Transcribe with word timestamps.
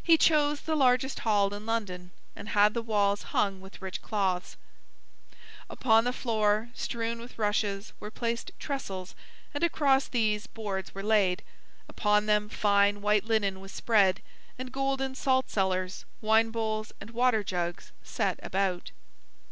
He 0.00 0.16
chose 0.16 0.60
the 0.60 0.76
largest 0.76 1.18
hall 1.26 1.52
in 1.52 1.66
London, 1.66 2.12
and 2.36 2.50
had 2.50 2.74
the 2.74 2.80
walls 2.80 3.24
hung 3.34 3.60
with 3.60 3.82
rich 3.82 4.00
cloths. 4.00 4.56
Upon 5.68 6.04
the 6.04 6.12
floor, 6.12 6.68
strewn 6.74 7.18
with 7.20 7.40
rushes, 7.40 7.92
were 7.98 8.12
placed 8.12 8.52
trestles, 8.60 9.16
and 9.52 9.64
across 9.64 10.06
these, 10.06 10.46
boards 10.46 10.94
were 10.94 11.02
laid. 11.02 11.42
Upon 11.88 12.26
them 12.26 12.48
fine 12.48 13.02
white 13.02 13.24
linen 13.24 13.58
was 13.58 13.72
spread, 13.72 14.22
and 14.60 14.70
golden 14.70 15.16
saltcellars, 15.16 16.04
wine 16.20 16.50
bowls, 16.50 16.92
and 17.00 17.10
water 17.10 17.42
jugs 17.42 17.90
set 18.04 18.38
about. 18.44 18.92